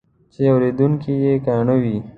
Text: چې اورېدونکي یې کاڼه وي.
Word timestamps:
چې 0.33 0.41
اورېدونکي 0.53 1.13
یې 1.23 1.33
کاڼه 1.45 1.75
وي. 1.81 1.97